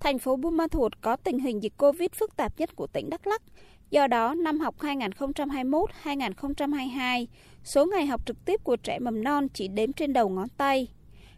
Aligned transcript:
thành 0.00 0.18
phố 0.18 0.36
Buôn 0.36 0.56
Ma 0.56 0.66
Thuột 0.66 0.92
có 1.00 1.16
tình 1.16 1.38
hình 1.38 1.62
dịch 1.62 1.72
Covid 1.78 2.08
phức 2.12 2.36
tạp 2.36 2.60
nhất 2.60 2.76
của 2.76 2.86
tỉnh 2.86 3.10
Đắk 3.10 3.26
Lắk. 3.26 3.42
Do 3.90 4.06
đó, 4.06 4.34
năm 4.34 4.60
học 4.60 4.74
2021-2022, 4.78 7.26
số 7.64 7.86
ngày 7.86 8.06
học 8.06 8.26
trực 8.26 8.44
tiếp 8.44 8.64
của 8.64 8.76
trẻ 8.76 8.98
mầm 8.98 9.24
non 9.24 9.48
chỉ 9.48 9.68
đếm 9.68 9.92
trên 9.92 10.12
đầu 10.12 10.28
ngón 10.28 10.48
tay. 10.48 10.88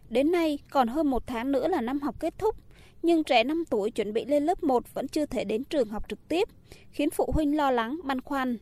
Đến 0.09 0.31
nay, 0.31 0.59
còn 0.69 0.87
hơn 0.87 1.07
một 1.07 1.27
tháng 1.27 1.51
nữa 1.51 1.67
là 1.67 1.81
năm 1.81 1.99
học 1.99 2.15
kết 2.19 2.33
thúc, 2.37 2.55
nhưng 3.01 3.23
trẻ 3.23 3.43
5 3.43 3.63
tuổi 3.69 3.91
chuẩn 3.91 4.13
bị 4.13 4.25
lên 4.25 4.43
lớp 4.43 4.63
1 4.63 4.93
vẫn 4.93 5.07
chưa 5.07 5.25
thể 5.25 5.43
đến 5.43 5.63
trường 5.63 5.89
học 5.89 6.09
trực 6.09 6.27
tiếp, 6.27 6.47
khiến 6.91 7.09
phụ 7.09 7.31
huynh 7.33 7.57
lo 7.57 7.71
lắng, 7.71 7.99
băn 8.03 8.21
khoăn. 8.21 8.57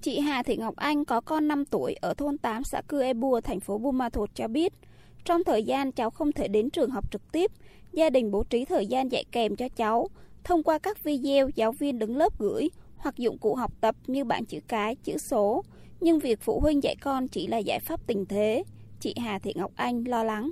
Chị 0.00 0.20
Hà 0.20 0.42
Thị 0.42 0.56
Ngọc 0.56 0.76
Anh 0.76 1.04
có 1.04 1.20
con 1.20 1.48
5 1.48 1.64
tuổi 1.64 1.94
ở 1.94 2.14
thôn 2.14 2.38
8 2.38 2.64
xã 2.64 2.82
Cư 2.88 3.02
E 3.02 3.14
Bùa, 3.14 3.40
thành 3.40 3.60
phố 3.60 3.78
Buôn 3.78 3.98
Ma 3.98 4.08
Thuột 4.08 4.30
cho 4.34 4.48
biết, 4.48 4.72
trong 5.26 5.44
thời 5.44 5.62
gian 5.62 5.92
cháu 5.92 6.10
không 6.10 6.32
thể 6.32 6.48
đến 6.48 6.70
trường 6.70 6.90
học 6.90 7.04
trực 7.12 7.32
tiếp, 7.32 7.50
gia 7.92 8.10
đình 8.10 8.30
bố 8.30 8.42
trí 8.42 8.64
thời 8.64 8.86
gian 8.86 9.12
dạy 9.12 9.24
kèm 9.32 9.56
cho 9.56 9.68
cháu 9.76 10.08
thông 10.44 10.62
qua 10.62 10.78
các 10.78 11.04
video 11.04 11.48
giáo 11.54 11.72
viên 11.72 11.98
đứng 11.98 12.16
lớp 12.16 12.38
gửi 12.38 12.70
hoặc 12.96 13.16
dụng 13.16 13.38
cụ 13.38 13.54
học 13.54 13.72
tập 13.80 13.94
như 14.06 14.24
bảng 14.24 14.44
chữ 14.44 14.58
cái, 14.68 14.96
chữ 15.04 15.18
số. 15.18 15.62
Nhưng 16.00 16.18
việc 16.18 16.40
phụ 16.40 16.60
huynh 16.60 16.82
dạy 16.82 16.96
con 17.00 17.28
chỉ 17.28 17.46
là 17.46 17.58
giải 17.58 17.80
pháp 17.80 18.00
tình 18.06 18.26
thế. 18.26 18.62
Chị 19.00 19.14
Hà 19.18 19.38
Thị 19.38 19.52
Ngọc 19.56 19.70
Anh 19.76 20.04
lo 20.04 20.24
lắng. 20.24 20.50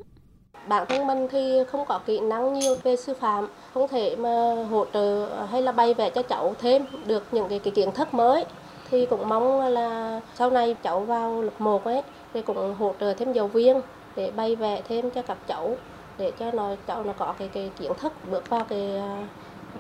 Bản 0.69 0.87
thân 0.89 1.07
mình 1.07 1.29
thì 1.31 1.59
không 1.69 1.85
có 1.89 2.01
kỹ 2.07 2.21
năng 2.21 2.59
nhiều 2.59 2.77
về 2.83 2.97
sư 2.97 3.15
phạm, 3.21 3.49
không 3.75 3.89
thể 3.89 4.17
mà 4.17 4.67
hỗ 4.71 4.85
trợ 4.93 5.29
hay 5.51 5.63
là 5.63 5.73
bay 5.73 5.95
vẽ 5.95 6.11
cho 6.11 6.23
cháu 6.23 6.55
thêm 6.61 6.85
được 7.07 7.25
những 7.33 7.49
cái, 7.49 7.59
cái 7.59 7.73
kiến 7.77 7.89
thức 7.95 8.15
mới. 8.15 8.45
Thì 8.91 9.07
cũng 9.07 9.29
mong 9.29 9.61
là 9.61 10.21
sau 10.35 10.51
này 10.51 10.77
cháu 10.83 11.01
vào 11.01 11.43
lớp 11.43 11.61
1 11.61 11.85
ấy, 11.85 12.03
thì 12.35 12.43
cũng 12.43 12.75
hỗ 12.75 12.95
trợ 13.01 13.15
thêm 13.15 13.33
giáo 13.33 13.49
viên 13.49 13.81
để 14.17 14.31
bày 14.37 14.57
vẽ 14.57 14.83
thêm 14.89 15.11
cho 15.11 15.23
các 15.23 15.39
cháu 15.49 15.77
để 16.19 16.33
cho 16.39 16.51
nó 16.51 16.77
cháu 16.87 17.05
nó 17.05 17.13
có 17.13 17.35
cái 17.39 17.49
cái 17.49 17.71
kiến 17.79 17.93
thức 18.01 18.13
bước 18.31 18.49
vào 18.49 18.65
cái 18.65 18.97
à, 18.97 19.29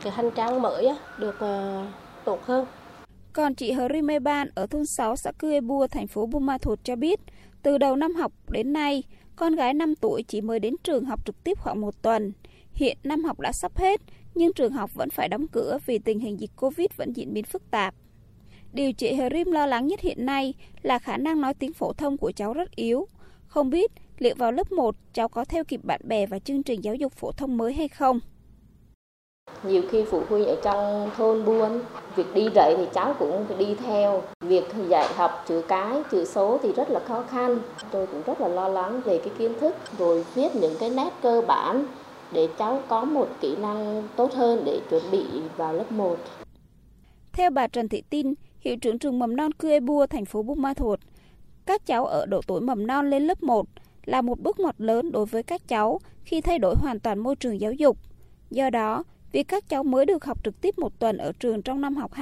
cái 0.02 0.12
hành 0.12 0.30
trang 0.30 0.62
mới 0.62 0.86
á, 0.86 0.96
được 1.18 1.34
uh, 1.34 1.86
tốt 2.24 2.40
hơn. 2.42 2.66
Còn 3.32 3.54
chị 3.54 3.72
Hrime 3.72 4.18
Ban 4.18 4.48
ở 4.54 4.66
thôn 4.66 4.86
6 4.86 5.16
xã 5.16 5.32
Cư 5.32 5.60
Bua, 5.60 5.86
thành 5.86 6.06
phố 6.06 6.26
Buôn 6.26 6.46
Ma 6.46 6.58
Thuột 6.58 6.78
cho 6.84 6.96
biết, 6.96 7.20
từ 7.62 7.78
đầu 7.78 7.96
năm 7.96 8.14
học 8.14 8.32
đến 8.48 8.72
nay, 8.72 9.02
con 9.36 9.54
gái 9.54 9.74
5 9.74 9.94
tuổi 9.94 10.22
chỉ 10.22 10.40
mới 10.40 10.58
đến 10.58 10.74
trường 10.82 11.04
học 11.04 11.26
trực 11.26 11.44
tiếp 11.44 11.58
khoảng 11.58 11.80
một 11.80 12.02
tuần. 12.02 12.32
Hiện 12.72 12.98
năm 13.04 13.24
học 13.24 13.40
đã 13.40 13.52
sắp 13.52 13.76
hết, 13.76 14.00
nhưng 14.34 14.52
trường 14.52 14.72
học 14.72 14.90
vẫn 14.94 15.10
phải 15.10 15.28
đóng 15.28 15.46
cửa 15.48 15.78
vì 15.86 15.98
tình 15.98 16.20
hình 16.20 16.40
dịch 16.40 16.50
Covid 16.56 16.86
vẫn 16.96 17.12
diễn 17.12 17.32
biến 17.32 17.44
phức 17.44 17.70
tạp. 17.70 17.94
Điều 18.72 18.92
chị 18.92 19.14
Hori 19.14 19.44
lo 19.44 19.66
lắng 19.66 19.86
nhất 19.86 20.00
hiện 20.00 20.26
nay 20.26 20.54
là 20.82 20.98
khả 20.98 21.16
năng 21.16 21.40
nói 21.40 21.54
tiếng 21.54 21.72
phổ 21.72 21.92
thông 21.92 22.16
của 22.16 22.32
cháu 22.36 22.52
rất 22.52 22.76
yếu. 22.76 23.08
Không 23.46 23.70
biết 23.70 23.92
liệu 24.18 24.34
vào 24.38 24.52
lớp 24.52 24.72
1 24.72 24.94
cháu 25.12 25.28
có 25.28 25.44
theo 25.44 25.64
kịp 25.64 25.80
bạn 25.84 26.00
bè 26.04 26.26
và 26.26 26.38
chương 26.38 26.62
trình 26.62 26.84
giáo 26.84 26.94
dục 26.94 27.12
phổ 27.12 27.32
thông 27.32 27.56
mới 27.56 27.72
hay 27.72 27.88
không? 27.88 28.20
Nhiều 29.62 29.82
khi 29.90 30.04
phụ 30.10 30.22
huynh 30.28 30.44
ở 30.44 30.56
trong 30.62 31.10
thôn 31.16 31.44
buôn, 31.44 31.80
việc 32.16 32.26
đi 32.34 32.48
dạy 32.54 32.74
thì 32.76 32.86
cháu 32.94 33.14
cũng 33.18 33.44
phải 33.48 33.56
đi 33.56 33.74
theo. 33.74 34.22
Việc 34.40 34.64
dạy 34.88 35.06
học 35.14 35.44
chữ 35.48 35.62
cái, 35.68 36.02
chữ 36.10 36.24
số 36.24 36.58
thì 36.62 36.72
rất 36.72 36.90
là 36.90 37.00
khó 37.00 37.22
khăn. 37.22 37.58
Tôi 37.90 38.06
cũng 38.06 38.22
rất 38.26 38.40
là 38.40 38.48
lo 38.48 38.68
lắng 38.68 39.00
về 39.04 39.18
cái 39.18 39.34
kiến 39.38 39.52
thức, 39.60 39.74
rồi 39.98 40.24
viết 40.34 40.56
những 40.56 40.74
cái 40.80 40.90
nét 40.90 41.10
cơ 41.22 41.42
bản 41.48 41.86
để 42.32 42.48
cháu 42.58 42.82
có 42.88 43.04
một 43.04 43.28
kỹ 43.40 43.56
năng 43.56 44.08
tốt 44.16 44.32
hơn 44.32 44.62
để 44.66 44.80
chuẩn 44.90 45.02
bị 45.10 45.24
vào 45.56 45.72
lớp 45.72 45.92
1. 45.92 46.16
Theo 47.32 47.50
bà 47.50 47.66
Trần 47.66 47.88
Thị 47.88 48.02
Tin, 48.10 48.34
hiệu 48.60 48.76
trưởng 48.76 48.98
trường 48.98 49.18
mầm 49.18 49.36
non 49.36 49.52
Cư 49.52 49.80
Bua, 49.80 50.06
thành 50.06 50.24
phố 50.24 50.42
Buôn 50.42 50.62
Ma 50.62 50.74
Thuột, 50.74 51.00
các 51.66 51.86
cháu 51.86 52.06
ở 52.06 52.26
độ 52.26 52.40
tuổi 52.46 52.60
mầm 52.60 52.86
non 52.86 53.10
lên 53.10 53.26
lớp 53.26 53.42
1 53.42 53.66
là 54.04 54.22
một 54.22 54.40
bước 54.40 54.60
ngoặt 54.60 54.80
lớn 54.80 55.12
đối 55.12 55.26
với 55.26 55.42
các 55.42 55.68
cháu 55.68 55.98
khi 56.24 56.40
thay 56.40 56.58
đổi 56.58 56.74
hoàn 56.78 57.00
toàn 57.00 57.18
môi 57.18 57.36
trường 57.36 57.60
giáo 57.60 57.72
dục. 57.72 57.98
Do 58.50 58.70
đó, 58.70 59.04
việc 59.32 59.48
các 59.48 59.68
cháu 59.68 59.82
mới 59.82 60.06
được 60.06 60.24
học 60.24 60.44
trực 60.44 60.60
tiếp 60.60 60.78
một 60.78 60.98
tuần 60.98 61.16
ở 61.16 61.32
trường 61.32 61.62
trong 61.62 61.80
năm 61.80 61.96
học 61.96 62.12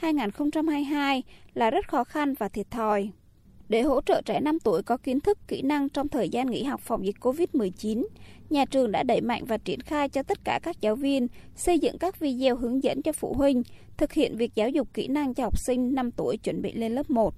2021-2022 0.00 1.22
là 1.54 1.70
rất 1.70 1.88
khó 1.88 2.04
khăn 2.04 2.34
và 2.34 2.48
thiệt 2.48 2.70
thòi. 2.70 3.10
Để 3.68 3.82
hỗ 3.82 4.00
trợ 4.00 4.22
trẻ 4.24 4.40
5 4.40 4.58
tuổi 4.58 4.82
có 4.82 4.96
kiến 4.96 5.20
thức, 5.20 5.38
kỹ 5.48 5.62
năng 5.62 5.88
trong 5.88 6.08
thời 6.08 6.28
gian 6.28 6.50
nghỉ 6.50 6.62
học 6.62 6.80
phòng 6.80 7.06
dịch 7.06 7.16
COVID-19, 7.20 8.06
nhà 8.50 8.64
trường 8.64 8.92
đã 8.92 9.02
đẩy 9.02 9.20
mạnh 9.20 9.44
và 9.44 9.58
triển 9.58 9.80
khai 9.80 10.08
cho 10.08 10.22
tất 10.22 10.38
cả 10.44 10.60
các 10.62 10.80
giáo 10.80 10.96
viên 10.96 11.26
xây 11.56 11.78
dựng 11.78 11.98
các 11.98 12.20
video 12.20 12.56
hướng 12.56 12.82
dẫn 12.82 13.02
cho 13.02 13.12
phụ 13.12 13.34
huynh 13.34 13.62
thực 13.96 14.12
hiện 14.12 14.36
việc 14.36 14.54
giáo 14.54 14.68
dục 14.68 14.88
kỹ 14.94 15.08
năng 15.08 15.34
cho 15.34 15.42
học 15.42 15.58
sinh 15.58 15.94
5 15.94 16.10
tuổi 16.10 16.36
chuẩn 16.36 16.62
bị 16.62 16.72
lên 16.72 16.94
lớp 16.94 17.10
1. 17.10 17.34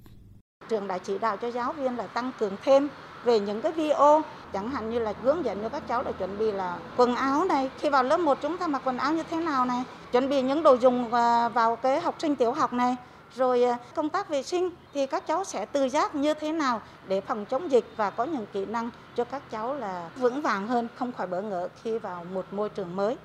Trường 0.69 0.87
đã 0.87 0.97
chỉ 0.97 1.17
đạo 1.17 1.37
cho 1.37 1.47
giáo 1.47 1.73
viên 1.73 1.97
là 1.97 2.07
tăng 2.07 2.31
cường 2.39 2.55
thêm 2.63 2.89
về 3.23 3.39
những 3.39 3.61
cái 3.61 3.71
video. 3.71 4.21
Chẳng 4.53 4.69
hạn 4.69 4.89
như 4.89 4.99
là 4.99 5.13
hướng 5.21 5.45
dẫn 5.45 5.61
cho 5.61 5.69
các 5.69 5.87
cháu 5.87 6.03
để 6.03 6.13
chuẩn 6.13 6.37
bị 6.37 6.51
là 6.51 6.77
quần 6.97 7.15
áo 7.15 7.45
này. 7.45 7.69
Khi 7.79 7.89
vào 7.89 8.03
lớp 8.03 8.17
1 8.17 8.37
chúng 8.41 8.57
ta 8.57 8.67
mặc 8.67 8.81
quần 8.85 8.97
áo 8.97 9.13
như 9.13 9.23
thế 9.23 9.37
nào 9.37 9.65
này? 9.65 9.83
Chuẩn 10.11 10.29
bị 10.29 10.41
những 10.41 10.63
đồ 10.63 10.73
dùng 10.73 11.13
à, 11.13 11.49
vào 11.49 11.75
cái 11.75 12.01
học 12.01 12.15
sinh 12.19 12.35
tiểu 12.35 12.51
học 12.51 12.73
này. 12.73 12.95
Rồi 13.35 13.63
à, 13.63 13.77
công 13.95 14.09
tác 14.09 14.29
vệ 14.29 14.43
sinh 14.43 14.69
thì 14.93 15.05
các 15.05 15.27
cháu 15.27 15.43
sẽ 15.43 15.65
tự 15.65 15.89
giác 15.89 16.15
như 16.15 16.33
thế 16.33 16.51
nào 16.51 16.81
để 17.07 17.21
phòng 17.21 17.45
chống 17.45 17.71
dịch 17.71 17.85
và 17.97 18.09
có 18.09 18.23
những 18.23 18.45
kỹ 18.53 18.65
năng 18.65 18.89
cho 19.15 19.23
các 19.23 19.51
cháu 19.51 19.75
là 19.75 20.09
vững 20.15 20.41
vàng 20.41 20.67
hơn, 20.67 20.87
không 20.95 21.13
khỏi 21.13 21.27
bỡ 21.27 21.41
ngỡ 21.41 21.67
khi 21.83 21.97
vào 21.97 22.25
một 22.33 22.45
môi 22.51 22.69
trường 22.69 22.95
mới. 22.95 23.17